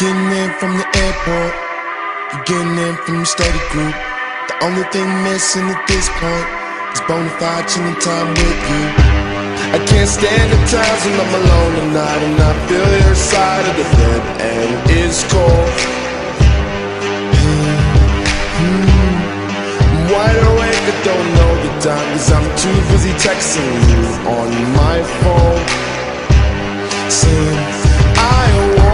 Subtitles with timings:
[0.00, 1.52] Getting in from the airport,
[2.32, 3.92] you getting in from the study group.
[4.48, 6.48] The only thing missing at this point
[6.96, 8.84] is bona fide chilling time with you.
[9.76, 13.68] I can't stand the times when I'm alone at night and I feel your side
[13.68, 15.68] of the bed and it's cold.
[19.84, 24.00] I'm wide awake, I don't know the time Cause I'm too busy texting you
[24.32, 24.48] on
[24.80, 25.60] my phone
[27.12, 27.60] Saying,
[28.16, 28.89] I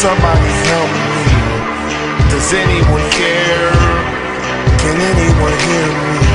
[0.00, 2.30] Somebody help me.
[2.30, 3.70] Does anyone care?
[4.78, 5.88] Can anyone hear
[6.22, 6.29] me?